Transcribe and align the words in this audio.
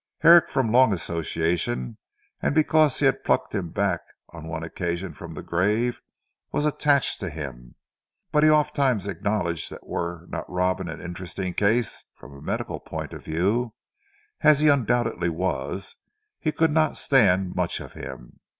Herrick 0.21 0.49
from 0.49 0.71
long 0.71 0.95
association, 0.95 1.99
and 2.41 2.55
because 2.55 2.97
he 2.97 3.05
had 3.05 3.23
plucked 3.23 3.53
him 3.53 3.69
back 3.69 4.01
on 4.29 4.47
one 4.47 4.63
occasion 4.63 5.13
from 5.13 5.35
the 5.35 5.43
grave, 5.43 6.01
was 6.51 6.65
attached 6.65 7.19
to 7.19 7.29
him. 7.29 7.75
But 8.31 8.41
he 8.41 8.49
oftentimes 8.49 9.05
acknowledged 9.05 9.69
that 9.71 9.85
were 9.85 10.25
not 10.29 10.49
Robin 10.49 10.89
an 10.89 10.99
interesting 11.01 11.53
"case" 11.53 12.03
from 12.15 12.33
a 12.33 12.41
medical 12.41 12.79
point 12.79 13.13
of 13.13 13.23
view, 13.25 13.75
as 14.41 14.59
he 14.59 14.69
undoubtedly 14.69 15.29
was, 15.29 15.97
he 16.39 16.51
could 16.51 16.71
not 16.71 16.97
stand 16.97 17.53
much 17.53 17.79
of 17.79 17.93
him. 17.93 18.39